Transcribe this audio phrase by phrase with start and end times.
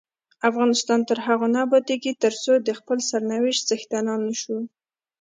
[0.49, 4.57] افغانستان تر هغو نه ابادیږي، ترڅو د خپل سرنوشت څښتنان نشو.